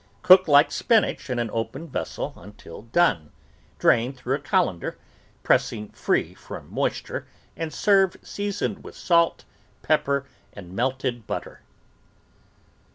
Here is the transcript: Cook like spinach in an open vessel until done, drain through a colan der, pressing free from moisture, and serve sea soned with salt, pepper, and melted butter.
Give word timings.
Cook 0.23 0.47
like 0.47 0.71
spinach 0.71 1.29
in 1.29 1.37
an 1.37 1.51
open 1.53 1.87
vessel 1.87 2.33
until 2.35 2.81
done, 2.81 3.31
drain 3.77 4.13
through 4.13 4.33
a 4.33 4.39
colan 4.39 4.79
der, 4.79 4.97
pressing 5.43 5.89
free 5.89 6.33
from 6.33 6.73
moisture, 6.73 7.27
and 7.55 7.71
serve 7.71 8.17
sea 8.23 8.49
soned 8.51 8.83
with 8.83 8.95
salt, 8.95 9.45
pepper, 9.83 10.25
and 10.53 10.73
melted 10.73 11.27
butter. 11.27 11.61